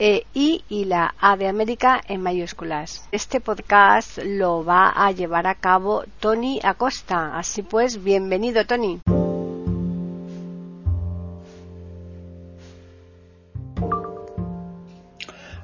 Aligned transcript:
e 0.00 0.24
I 0.32 0.64
y 0.68 0.86
la 0.86 1.14
A 1.20 1.36
de 1.36 1.46
América 1.46 2.00
en 2.08 2.22
mayúsculas. 2.22 3.06
Este 3.12 3.40
podcast 3.40 4.18
lo 4.24 4.64
va 4.64 4.88
a 4.88 5.12
llevar 5.12 5.46
a 5.46 5.54
cabo 5.54 6.04
Tony 6.18 6.58
Acosta. 6.62 7.38
Así 7.38 7.62
pues, 7.62 8.02
bienvenido 8.02 8.64
Tony. 8.64 9.00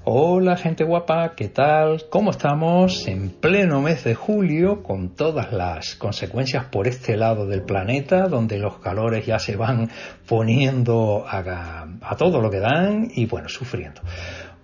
Hola 0.08 0.56
gente 0.56 0.84
guapa, 0.84 1.32
¿qué 1.34 1.48
tal? 1.48 2.04
¿Cómo 2.10 2.30
estamos? 2.30 3.08
En 3.08 3.28
pleno 3.28 3.80
mes 3.80 4.04
de 4.04 4.14
julio, 4.14 4.84
con 4.84 5.16
todas 5.16 5.52
las 5.52 5.96
consecuencias 5.96 6.66
por 6.66 6.86
este 6.86 7.16
lado 7.16 7.44
del 7.44 7.62
planeta, 7.62 8.28
donde 8.28 8.56
los 8.56 8.78
calores 8.78 9.26
ya 9.26 9.40
se 9.40 9.56
van 9.56 9.90
poniendo 10.28 11.26
a, 11.26 11.88
todo 12.16 12.40
lo 12.40 12.50
que 12.50 12.60
dan 12.60 13.08
y 13.16 13.26
bueno, 13.26 13.48
sufriendo. 13.48 14.00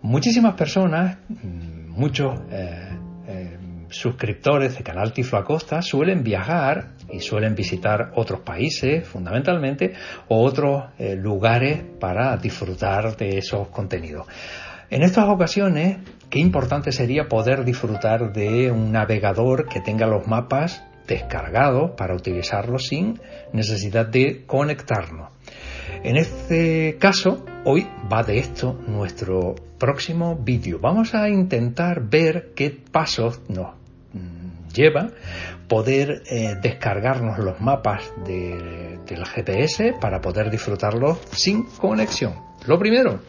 Muchísimas 0.02 0.54
personas, 0.54 1.18
mm, 1.28 1.90
muchos 1.90 2.38
eh, 2.52 2.96
eh, 3.26 3.58
suscriptores 3.88 4.78
de 4.78 4.84
Canal 4.84 5.12
Tiflo 5.12 5.38
Acosta 5.38 5.82
suelen 5.82 6.22
viajar 6.22 6.90
y 7.10 7.18
suelen 7.18 7.56
visitar 7.56 8.12
otros 8.14 8.42
países 8.42 9.08
fundamentalmente 9.08 9.92
o 10.28 10.40
otros 10.40 10.84
eh, 11.00 11.16
lugares 11.16 11.82
para 11.98 12.36
disfrutar 12.36 13.16
de 13.16 13.38
esos 13.38 13.66
contenidos. 13.70 14.28
En 14.92 15.02
estas 15.02 15.26
ocasiones, 15.30 15.96
qué 16.28 16.38
importante 16.38 16.92
sería 16.92 17.26
poder 17.26 17.64
disfrutar 17.64 18.34
de 18.34 18.70
un 18.70 18.92
navegador 18.92 19.66
que 19.66 19.80
tenga 19.80 20.06
los 20.06 20.26
mapas 20.26 20.84
descargados 21.08 21.92
para 21.96 22.14
utilizarlos 22.14 22.88
sin 22.88 23.18
necesidad 23.54 24.06
de 24.06 24.44
conectarnos. 24.44 25.32
En 26.04 26.18
este 26.18 26.98
caso, 26.98 27.42
hoy 27.64 27.86
va 28.12 28.22
de 28.22 28.36
esto 28.36 28.78
nuestro 28.86 29.54
próximo 29.78 30.36
vídeo. 30.36 30.78
Vamos 30.78 31.14
a 31.14 31.30
intentar 31.30 32.02
ver 32.02 32.52
qué 32.54 32.70
pasos 32.70 33.40
nos 33.48 33.68
mm, 34.12 34.74
lleva 34.74 35.08
poder 35.68 36.22
eh, 36.30 36.56
descargarnos 36.60 37.38
los 37.38 37.58
mapas 37.62 38.12
del 38.26 39.24
GPS 39.24 39.94
para 39.98 40.20
poder 40.20 40.50
disfrutarlos 40.50 41.18
sin 41.30 41.62
conexión. 41.78 42.34
Lo 42.66 42.78
primero, 42.78 43.20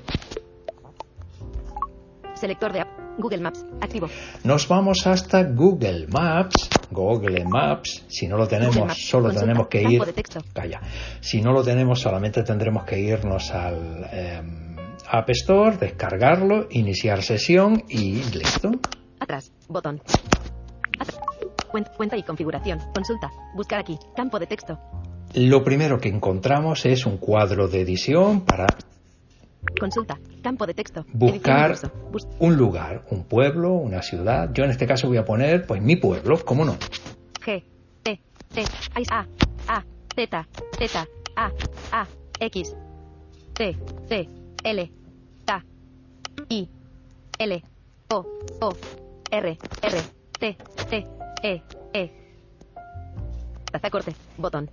Selector 2.43 2.73
de 2.73 2.85
Google 3.17 3.39
Maps. 3.39 3.65
Activo. 3.79 4.09
Nos 4.43 4.67
vamos 4.67 5.07
hasta 5.07 5.43
Google 5.43 6.07
Maps. 6.07 6.69
Google 6.91 7.45
Maps. 7.45 8.03
Si 8.09 8.27
no 8.27 8.35
lo 8.35 8.45
tenemos, 8.49 8.97
solo 8.97 9.31
tenemos 9.31 9.67
que 9.69 9.81
ir. 9.81 10.01
Calla. 10.51 10.81
Si 11.21 11.41
no 11.41 11.53
lo 11.53 11.63
tenemos, 11.63 12.01
solamente 12.01 12.43
tendremos 12.43 12.83
que 12.83 12.99
irnos 12.99 13.49
al 13.51 14.09
em, 14.11 14.75
App 15.09 15.29
Store, 15.29 15.77
descargarlo, 15.77 16.67
iniciar 16.71 17.23
sesión 17.23 17.85
y 17.87 18.15
listo. 18.35 18.71
Atrás. 19.21 19.53
Botón. 19.69 20.01
Cuenta 21.95 22.17
y 22.17 22.23
configuración. 22.23 22.79
Consulta. 22.93 23.31
Buscar 23.55 23.79
aquí. 23.79 23.97
Campo 24.17 24.37
de 24.37 24.47
texto. 24.47 24.77
Lo 25.33 25.63
primero 25.63 25.97
que 25.97 26.09
encontramos 26.09 26.85
es 26.85 27.05
un 27.05 27.19
cuadro 27.19 27.69
de 27.69 27.79
edición 27.79 28.41
para 28.41 28.65
Consulta. 29.79 30.19
Campo 30.41 30.65
de 30.65 30.73
texto. 30.73 31.05
Buscar 31.13 31.77
un 32.39 32.57
lugar, 32.57 33.05
un 33.09 33.23
pueblo, 33.23 33.73
una 33.73 34.01
ciudad. 34.01 34.51
Yo 34.53 34.63
en 34.63 34.71
este 34.71 34.85
caso 34.85 35.07
voy 35.07 35.17
a 35.17 35.25
poner, 35.25 35.65
pues, 35.65 35.81
mi 35.81 35.95
pueblo, 35.95 36.43
¿cómo 36.43 36.65
no? 36.65 36.77
G, 37.45 37.63
T, 38.03 38.21
T, 38.53 38.63
A, 39.09 39.25
A, 39.67 39.83
Z, 40.15 40.47
Z, 40.77 41.07
A, 41.35 41.51
A, 41.91 42.07
X, 42.39 42.75
T, 43.53 43.77
C, 44.07 44.29
L, 44.63 44.91
K, 45.45 45.65
I, 46.49 46.69
L, 47.39 47.63
O, 48.09 48.25
O, 48.61 48.73
R, 49.31 49.57
R, 49.81 50.01
T, 50.39 50.57
T, 50.89 51.07
E, 51.43 51.61
E. 51.93 52.23
corte. 53.91 54.15
Botón. 54.37 54.69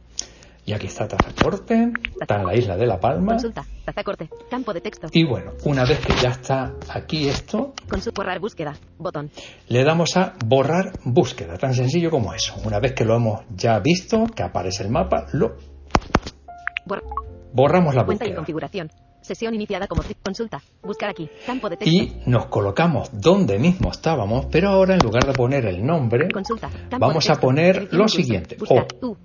Y 0.71 0.73
aquí 0.73 0.87
está 0.87 1.09
Tazacorte, 1.09 1.93
está 2.21 2.37
en 2.37 2.47
la 2.47 2.55
isla 2.55 2.77
de 2.77 2.87
La 2.87 3.01
Palma. 3.01 3.33
Consulta, 3.33 3.65
Tazacorte, 3.85 4.31
campo 4.49 4.73
de 4.73 4.81
texto. 4.81 5.09
Y 5.13 5.25
bueno, 5.25 5.51
una 5.65 5.85
vez 5.85 5.99
que 5.99 6.13
ya 6.23 6.29
está 6.29 6.75
aquí 6.89 7.29
esto... 7.29 7.75
Con 7.89 8.01
su 8.01 8.13
borrar 8.13 8.39
búsqueda, 8.39 8.77
botón. 8.97 9.33
Le 9.67 9.83
damos 9.83 10.17
a 10.17 10.35
borrar 10.47 10.93
búsqueda, 11.05 11.59
tan 11.59 11.75
sencillo 11.75 12.09
como 12.09 12.33
eso. 12.35 12.55
Una 12.65 12.79
vez 12.79 12.93
que 12.93 13.05
lo 13.05 13.17
hemos 13.17 13.41
ya 13.53 13.81
visto, 13.81 14.27
que 14.27 14.45
aparece 14.45 14.85
el 14.85 14.91
mapa, 14.91 15.27
lo... 15.33 15.57
Borramos 17.53 17.97
la 17.97 18.05
búsqueda. 18.05 18.19
Cuenta 18.19 18.27
y 18.27 18.35
configuración. 18.37 18.91
Sesión 19.23 19.53
iniciada 19.53 19.89
como 19.89 20.05
consulta. 20.23 20.63
Buscar 20.85 21.11
aquí. 21.11 21.29
Campo 21.47 21.69
de 21.69 21.79
texto. 21.79 21.93
Y 21.93 22.23
nos 22.27 22.47
colocamos 22.47 23.11
donde 23.13 23.59
mismo 23.59 23.91
estábamos, 23.91 24.47
pero 24.47 24.69
ahora 24.69 24.95
en 24.95 25.01
lugar 25.01 25.27
de 25.27 25.33
poner 25.33 25.67
el 25.67 25.85
nombre, 25.85 26.29
consulta, 26.33 26.71
vamos 26.97 27.29
a 27.29 27.35
poner 27.41 27.93
lo 27.93 28.07
siguiente. 28.07 28.57
o, 28.69 29.17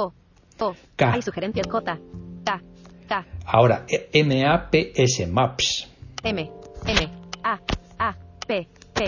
o, 0.00 0.14
o. 0.60 0.74
K. 0.96 1.12
Hay 1.12 1.22
sugerencias 1.22 1.66
J. 1.66 1.98
K. 2.44 2.62
K. 3.08 3.26
Ahora, 3.46 3.86
M-A-P-S, 3.88 5.26
Maps. 5.26 5.88
M. 6.22 6.50
M. 6.86 7.08
A. 7.42 7.58
A. 7.98 8.16
P. 8.46 8.68
P. 8.94 9.04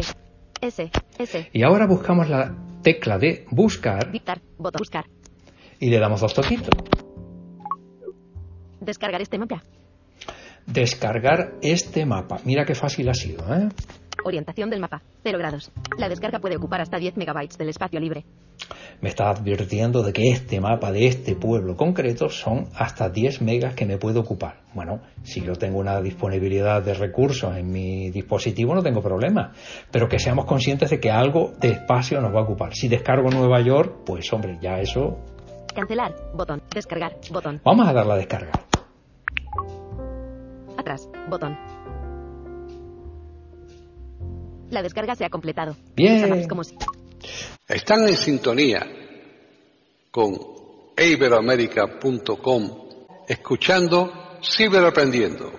S. 0.60 0.90
S. 1.18 1.50
Y 1.52 1.62
ahora 1.62 1.86
buscamos 1.86 2.28
la 2.28 2.54
tecla 2.82 3.18
de 3.18 3.46
buscar. 3.50 4.10
Dictar. 4.10 4.40
Botón. 4.58 4.78
Buscar. 4.78 5.06
Y 5.78 5.90
le 5.90 5.98
damos 5.98 6.20
dos 6.20 6.34
toquitos. 6.34 6.70
Descargar 8.80 9.20
este 9.20 9.38
mapa. 9.38 9.62
Descargar 10.66 11.54
este 11.62 12.06
mapa. 12.06 12.38
Mira 12.44 12.64
qué 12.64 12.74
fácil 12.74 13.08
ha 13.08 13.14
sido, 13.14 13.42
¿eh? 13.54 13.68
Orientación 14.24 14.70
del 14.70 14.80
mapa. 14.80 15.02
0 15.22 15.38
grados. 15.38 15.70
La 15.98 16.08
descarga 16.08 16.38
puede 16.38 16.56
ocupar 16.56 16.80
hasta 16.80 16.98
10 16.98 17.16
megabytes 17.16 17.58
del 17.58 17.68
espacio 17.68 18.00
libre 18.00 18.24
me 19.00 19.08
está 19.08 19.30
advirtiendo 19.30 20.02
de 20.02 20.12
que 20.12 20.30
este 20.30 20.60
mapa 20.60 20.92
de 20.92 21.06
este 21.06 21.34
pueblo 21.34 21.76
concreto 21.76 22.28
son 22.28 22.68
hasta 22.74 23.08
10 23.08 23.42
megas 23.42 23.74
que 23.74 23.86
me 23.86 23.98
puede 23.98 24.18
ocupar. 24.18 24.60
Bueno, 24.74 25.00
si 25.22 25.40
yo 25.40 25.54
tengo 25.54 25.78
una 25.78 26.00
disponibilidad 26.00 26.82
de 26.82 26.94
recursos 26.94 27.56
en 27.56 27.70
mi 27.70 28.10
dispositivo 28.10 28.74
no 28.74 28.82
tengo 28.82 29.00
problema, 29.00 29.52
pero 29.90 30.08
que 30.08 30.18
seamos 30.18 30.44
conscientes 30.44 30.90
de 30.90 31.00
que 31.00 31.10
algo 31.10 31.52
de 31.58 31.70
espacio 31.70 32.20
nos 32.20 32.34
va 32.34 32.40
a 32.40 32.44
ocupar. 32.44 32.74
Si 32.74 32.88
descargo 32.88 33.30
Nueva 33.30 33.60
York, 33.60 34.02
pues 34.04 34.30
hombre, 34.32 34.58
ya 34.60 34.78
eso... 34.80 35.18
Cancelar, 35.74 36.14
botón, 36.34 36.62
descargar, 36.74 37.16
botón. 37.30 37.60
Vamos 37.64 37.88
a 37.88 37.92
darle 37.92 38.12
a 38.12 38.16
descargar. 38.16 38.64
Atrás, 40.76 41.08
botón. 41.28 41.79
La 44.70 44.82
descarga 44.82 45.14
se 45.14 45.24
ha 45.24 45.30
completado. 45.30 45.76
Bien. 45.94 46.46
Están 47.68 48.08
en 48.08 48.16
sintonía 48.16 48.86
con 50.10 50.36
iberoamerica.com 50.96 52.70
escuchando 53.28 54.12
Ciberaprendiendo, 54.42 55.52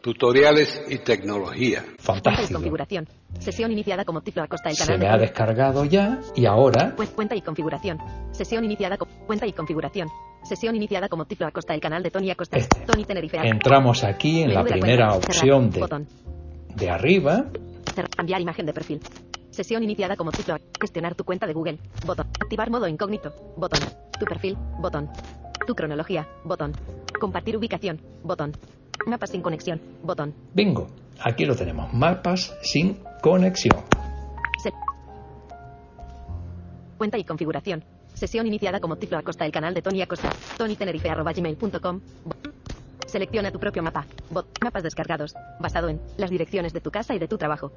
tutoriales 0.00 0.80
y 0.88 0.98
tecnología. 0.98 1.84
Fantástico. 1.98 2.52
configuración. 2.54 3.08
Sesión 3.40 3.72
iniciada 3.72 4.04
como 4.04 4.20
Tiflo 4.20 4.44
Acosta 4.44 4.68
del 4.68 4.78
canal. 4.78 4.94
Se 4.94 5.04
me 5.04 5.10
ha 5.10 5.16
descargado 5.16 5.84
ya 5.84 6.20
y 6.36 6.46
ahora. 6.46 6.94
Pues 6.96 7.10
cuenta 7.10 7.34
y 7.34 7.42
configuración. 7.42 7.98
Sesión 8.30 8.64
iniciada 8.64 8.96
como 8.96 9.12
cuenta 9.26 9.46
y 9.46 9.52
configuración. 9.52 10.08
Sesión 10.44 10.76
iniciada 10.76 11.08
como 11.08 11.24
Tiflo 11.24 11.48
Acosta 11.48 11.72
del 11.72 11.82
canal 11.82 12.02
de 12.04 12.12
Tony 12.12 12.30
Acosta. 12.30 12.58
Este. 12.58 12.80
Tony 12.86 13.04
Tenerife. 13.04 13.38
Entramos 13.42 14.04
aquí 14.04 14.42
en 14.42 14.54
la 14.54 14.62
primera 14.62 15.14
opción 15.14 15.70
de, 15.70 16.06
de 16.76 16.90
arriba. 16.90 17.46
Cambiar 18.16 18.40
imagen 18.40 18.66
de 18.66 18.72
perfil. 18.72 19.00
Sesión 19.50 19.82
iniciada 19.82 20.16
como 20.16 20.30
título. 20.32 20.58
Gestionar 20.80 21.14
tu 21.14 21.24
cuenta 21.24 21.46
de 21.46 21.52
Google. 21.52 21.78
Botón. 22.06 22.26
Activar 22.40 22.70
modo 22.70 22.88
incógnito. 22.88 23.32
Botón. 23.56 23.80
Tu 24.18 24.24
perfil. 24.24 24.56
Botón. 24.80 25.10
Tu 25.66 25.74
cronología. 25.74 26.26
Botón. 26.44 26.72
Compartir 27.20 27.56
ubicación. 27.56 28.00
Botón. 28.22 28.52
Mapas 29.06 29.30
sin 29.30 29.42
conexión. 29.42 29.80
Botón. 30.02 30.34
Bingo. 30.54 30.86
Aquí 31.22 31.44
lo 31.44 31.54
tenemos. 31.54 31.92
Mapas 31.92 32.56
sin 32.62 32.98
conexión. 33.22 33.76
Se- 34.62 34.72
Cuenta 36.98 37.18
y 37.18 37.24
configuración. 37.24 37.84
Sesión 38.14 38.46
iniciada 38.46 38.78
como 38.80 38.96
Tiflo 38.96 39.18
Acosta, 39.18 39.44
el 39.44 39.52
canal 39.52 39.74
de 39.74 39.82
Tony 39.82 40.02
Acosta. 40.02 40.30
TonyTenerife.gmail.com. 40.58 42.00
Selecciona 43.12 43.50
tu 43.50 43.58
propio 43.58 43.82
mapa. 43.82 44.06
Bot. 44.30 44.46
Mapas 44.64 44.82
descargados. 44.82 45.34
Basado 45.60 45.90
en 45.90 46.00
las 46.16 46.30
direcciones 46.30 46.72
de 46.72 46.80
tu 46.80 46.90
casa 46.90 47.14
y 47.14 47.18
de 47.18 47.28
tu 47.28 47.36
trabajo. 47.36 47.70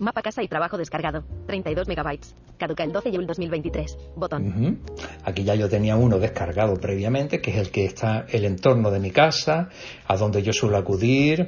Mapa 0.00 0.22
casa 0.22 0.42
y 0.42 0.48
trabajo 0.48 0.76
descargado. 0.76 1.22
32 1.46 1.86
megabytes. 1.86 2.34
Caduca 2.58 2.82
el 2.82 2.90
12 2.90 3.12
de 3.12 3.18
2023. 3.24 3.96
Botón. 4.16 4.80
Aquí 5.24 5.44
ya 5.44 5.54
yo 5.54 5.68
tenía 5.68 5.94
uno 5.94 6.18
descargado 6.18 6.74
previamente, 6.74 7.40
que 7.40 7.52
es 7.52 7.58
el 7.58 7.70
que 7.70 7.84
está 7.84 8.26
el 8.28 8.44
entorno 8.44 8.90
de 8.90 8.98
mi 8.98 9.12
casa, 9.12 9.68
a 10.08 10.16
donde 10.16 10.42
yo 10.42 10.52
suelo 10.52 10.78
acudir. 10.78 11.46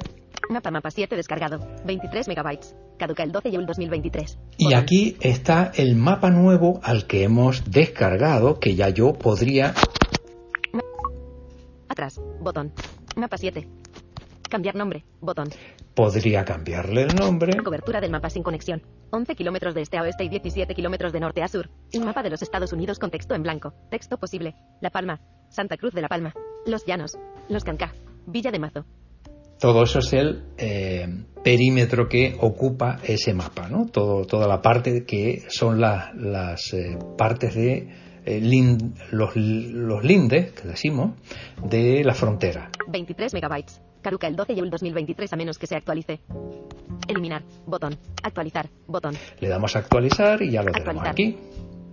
Mapa 0.49 0.71
mapa 0.71 0.91
7 0.91 1.13
descargado. 1.13 1.59
23 1.85 2.29
megabytes. 2.29 2.73
Caduca 2.97 3.23
el 3.23 3.33
12 3.33 3.51
de 3.51 3.57
2023. 3.57 4.39
Y 4.59 4.73
aquí 4.75 5.17
está 5.19 5.73
el 5.75 5.97
mapa 5.97 6.29
nuevo 6.29 6.79
al 6.83 7.05
que 7.05 7.23
hemos 7.23 7.69
descargado, 7.69 8.61
que 8.61 8.75
ya 8.75 8.87
yo 8.87 9.11
podría... 9.11 9.73
Atrás. 11.95 12.19
Botón. 12.41 12.73
Mapa 13.15 13.37
7. 13.37 13.65
Cambiar 14.49 14.75
nombre. 14.75 15.05
Botón. 15.21 15.47
Podría 15.95 16.43
cambiarle 16.43 17.03
el 17.03 17.15
nombre. 17.15 17.55
Cobertura 17.63 18.01
del 18.01 18.11
mapa 18.11 18.29
sin 18.29 18.43
conexión. 18.43 18.81
11 19.11 19.33
kilómetros 19.33 19.73
de 19.73 19.81
este 19.81 19.97
a 19.97 20.01
oeste 20.01 20.25
y 20.25 20.29
17 20.29 20.75
kilómetros 20.75 21.13
de 21.13 21.21
norte 21.21 21.41
a 21.41 21.47
sur. 21.47 21.69
Un 21.93 22.03
mapa 22.03 22.21
de 22.21 22.31
los 22.31 22.41
Estados 22.41 22.73
Unidos 22.73 22.99
con 22.99 23.11
texto 23.11 23.33
en 23.33 23.43
blanco. 23.43 23.73
Texto 23.89 24.17
posible. 24.17 24.55
La 24.81 24.89
Palma. 24.89 25.21
Santa 25.49 25.77
Cruz 25.77 25.93
de 25.93 26.01
la 26.01 26.09
Palma. 26.09 26.33
Los 26.65 26.85
Llanos. 26.85 27.17
Los 27.47 27.63
Cancá. 27.63 27.93
Villa 28.27 28.51
de 28.51 28.59
Mazo. 28.59 28.85
Todo 29.57 29.83
eso 29.83 29.99
es 29.99 30.11
el 30.11 30.43
eh, 30.57 31.07
perímetro 31.45 32.09
que 32.09 32.35
ocupa 32.41 32.97
ese 33.05 33.33
mapa, 33.33 33.69
¿no? 33.69 33.85
Todo, 33.85 34.25
toda 34.25 34.49
la 34.49 34.61
parte 34.61 35.05
que 35.05 35.43
son 35.47 35.79
la- 35.79 36.11
las 36.13 36.73
eh, 36.73 36.97
partes 37.17 37.55
de 37.55 37.87
eh, 38.25 38.41
los, 39.11 39.35
los 39.35 40.03
lindes, 40.03 40.51
que 40.53 40.67
decimos, 40.67 41.11
de 41.63 42.03
la 42.03 42.13
frontera. 42.13 42.69
23 42.87 43.33
megabytes. 43.33 43.81
Caduca 44.01 44.27
el 44.27 44.35
12 44.35 44.55
de 44.55 44.61
2023 44.69 45.33
a 45.33 45.35
menos 45.35 45.57
que 45.57 45.67
se 45.67 45.75
actualice. 45.75 46.19
Eliminar. 47.07 47.43
Botón. 47.65 47.97
Actualizar. 48.23 48.69
Botón. 48.87 49.15
Le 49.39 49.47
damos 49.47 49.75
a 49.75 49.79
actualizar 49.79 50.41
y 50.41 50.51
ya 50.51 50.63
lo 50.63 50.71
tenemos 50.71 51.07
aquí. 51.07 51.37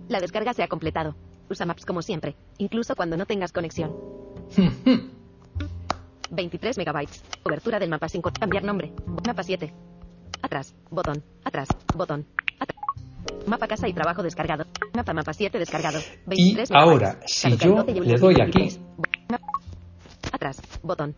La 0.09 0.19
descarga 0.19 0.53
se 0.53 0.63
ha 0.63 0.67
completado. 0.67 1.15
Usa 1.49 1.65
Maps 1.65 1.85
como 1.85 2.01
siempre, 2.01 2.35
incluso 2.57 2.95
cuando 2.95 3.17
no 3.17 3.25
tengas 3.25 3.51
conexión. 3.51 3.91
23 6.31 6.77
megabytes. 6.77 7.23
Cobertura 7.43 7.79
del 7.79 7.89
mapa 7.89 8.09
sin 8.09 8.21
cambiar 8.21 8.63
nombre. 8.63 8.91
Mapa 9.25 9.43
7. 9.43 9.71
Atrás. 10.41 10.75
Botón. 10.89 11.23
Atrás. 11.43 11.67
Botón. 11.95 12.25
Atrás. 12.59 12.79
Mapa 13.45 13.67
casa 13.67 13.87
y 13.87 13.93
trabajo 13.93 14.23
descargado. 14.23 14.65
Mapa 14.95 15.13
mapa 15.13 15.33
7 15.33 15.57
descargado. 15.57 15.99
23 16.27 16.69
Y 16.69 16.73
ahora, 16.75 17.17
si 17.25 17.57
yo 17.57 17.75
12 17.77 17.93
de 17.93 17.99
le 18.01 18.17
doy 18.17 18.35
2023. 18.35 18.79
Map- 19.29 19.41
Atrás. 20.31 20.61
Botón. 20.83 21.15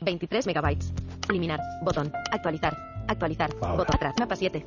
23 0.00 0.46
megabytes. 0.46 0.92
Eliminar. 1.28 1.60
Botón. 1.82 2.10
Actualizar. 2.32 2.76
Actualizar. 3.06 3.50
Ahora. 3.60 3.76
Botón 3.76 3.96
atrás. 3.96 4.14
Mapa 4.18 4.36
7. 4.36 4.64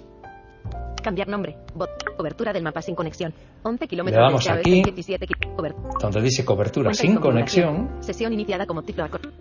Cambiar 1.04 1.28
nombre. 1.28 1.58
Bot. 1.74 1.90
Cobertura 2.18 2.54
del 2.54 2.62
mapa 2.64 2.82
sin 2.82 2.94
conexión. 2.94 3.34
11 3.64 3.84
Le 3.84 3.88
kilómetros 3.88 4.22
damos 4.24 4.46
de 4.46 4.52
aquí. 4.52 4.82
17 4.84 5.26
ki- 5.26 5.34
cobertura. 5.56 5.90
Donde 6.00 6.22
dice 6.22 6.46
cobertura 6.46 6.94
sin 6.94 7.16
conexión. 7.16 7.90
Sesión 8.02 8.34
iniciada 8.34 8.66
como 8.68 8.82
Acor- 8.84 9.32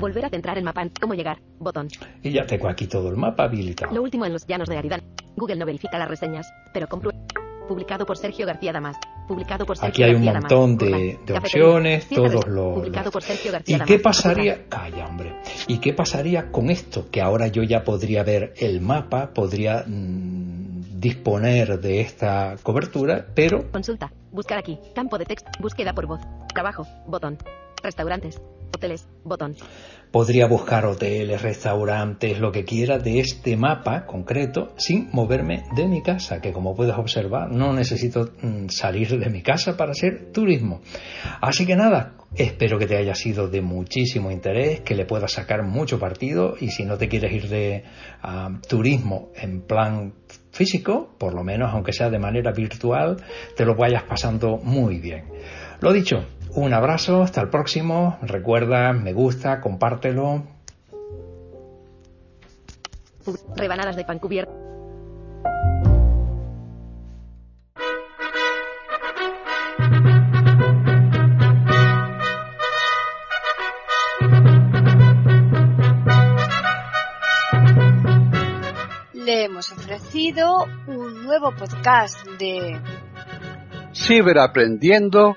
Volver 0.00 0.24
a 0.26 0.30
centrar 0.30 0.56
el 0.58 0.64
mapa 0.64 0.82
en 0.82 0.90
cómo 1.00 1.14
llegar. 1.14 1.38
Botón. 1.58 1.88
Y 2.22 2.32
ya 2.32 2.46
tengo 2.46 2.68
aquí 2.68 2.86
todo 2.86 3.08
el 3.10 3.16
mapa 3.16 3.44
habilitado. 3.44 3.92
Lo 3.94 4.02
último 4.02 4.24
en 4.24 4.32
los 4.32 4.46
llanos 4.46 4.68
de 4.68 4.78
Aridane. 4.78 5.02
Google 5.36 5.56
no 5.56 5.66
verifica 5.66 5.98
las 5.98 6.08
reseñas, 6.08 6.46
pero 6.72 6.86
comprueba. 6.86 7.18
Publicado 7.68 8.06
por 8.06 8.16
Sergio 8.16 8.46
García 8.46 8.72
Damas. 8.72 8.96
Publicado 9.26 9.66
por 9.66 9.76
Sergio 9.76 9.88
Aquí 9.90 10.02
hay 10.04 10.14
un 10.14 10.24
García 10.24 10.32
Damas. 10.34 10.52
montón 10.52 10.76
de, 10.78 10.86
Urban. 10.86 11.00
de 11.00 11.16
Cafetería. 11.16 11.38
opciones, 11.66 12.08
todos 12.08 12.46
los... 12.48 12.74
Publicado 12.74 13.10
por 13.10 13.22
Sergio 13.22 13.50
¿Y 13.50 13.52
García 13.52 13.78
qué 13.86 13.98
Damas. 13.98 14.02
pasaría? 14.02 14.68
Calla, 14.68 15.06
hombre. 15.06 15.34
¿Y 15.66 15.78
qué 15.78 15.92
pasaría 15.92 16.50
con 16.52 16.70
esto? 16.70 17.10
Que 17.10 17.20
ahora 17.20 17.48
yo 17.48 17.62
ya 17.62 17.82
podría 17.84 18.22
ver 18.22 18.54
el 18.58 18.80
mapa, 18.80 19.30
podría 19.34 19.84
mm, 19.86 21.00
disponer 21.00 21.80
de 21.80 22.00
esta 22.00 22.56
cobertura, 22.62 23.26
pero 23.34 23.70
Consulta. 23.70 24.12
Buscar 24.30 24.58
aquí. 24.58 24.78
Campo 24.94 25.18
de 25.18 25.24
texto. 25.24 25.50
Búsqueda 25.60 25.92
por 25.92 26.06
voz. 26.06 26.20
Trabajo. 26.52 26.86
Botón. 27.06 27.38
Restaurantes. 27.82 28.40
Hoteles. 28.74 29.06
Botón. 29.24 29.56
podría 30.10 30.46
buscar 30.46 30.86
hoteles, 30.86 31.42
restaurantes, 31.42 32.38
lo 32.38 32.50
que 32.52 32.64
quiera 32.64 32.98
de 32.98 33.20
este 33.20 33.56
mapa 33.56 34.06
concreto 34.06 34.72
sin 34.76 35.08
moverme 35.12 35.64
de 35.74 35.86
mi 35.88 36.02
casa, 36.02 36.40
que 36.40 36.52
como 36.52 36.74
puedes 36.74 36.96
observar 36.96 37.50
no 37.50 37.72
necesito 37.72 38.32
mm, 38.40 38.68
salir 38.68 39.18
de 39.18 39.28
mi 39.28 39.42
casa 39.42 39.76
para 39.76 39.90
hacer 39.90 40.32
turismo. 40.32 40.80
Así 41.40 41.66
que 41.66 41.76
nada, 41.76 42.14
espero 42.34 42.78
que 42.78 42.86
te 42.86 42.96
haya 42.96 43.14
sido 43.14 43.48
de 43.48 43.60
muchísimo 43.60 44.30
interés, 44.30 44.80
que 44.80 44.94
le 44.94 45.04
puedas 45.04 45.32
sacar 45.32 45.62
mucho 45.64 45.98
partido 45.98 46.54
y 46.60 46.70
si 46.70 46.84
no 46.84 46.96
te 46.96 47.08
quieres 47.08 47.32
ir 47.32 47.48
de 47.48 47.84
ah, 48.22 48.58
turismo 48.68 49.30
en 49.36 49.62
plan 49.62 50.14
físico, 50.50 51.14
por 51.18 51.34
lo 51.34 51.44
menos 51.44 51.72
aunque 51.72 51.92
sea 51.92 52.10
de 52.10 52.18
manera 52.18 52.52
virtual, 52.52 53.16
te 53.56 53.64
lo 53.64 53.74
vayas 53.74 54.04
pasando 54.04 54.56
muy 54.56 54.98
bien. 54.98 55.24
Lo 55.80 55.92
dicho, 55.92 56.24
un 56.56 56.72
abrazo, 56.72 57.22
hasta 57.22 57.42
el 57.42 57.50
próximo. 57.50 58.18
Recuerda, 58.22 58.92
me 58.92 59.12
gusta, 59.12 59.60
compártelo. 59.60 60.42
Rebanadas 63.54 63.96
de 63.96 64.04
pan 64.04 64.18
cubierto. 64.18 64.52
Le 79.12 79.44
hemos 79.44 79.70
ofrecido 79.72 80.64
un 80.86 81.24
nuevo 81.24 81.52
podcast 81.54 82.24
de 82.38 82.80
Ciberaprendiendo, 83.92 85.36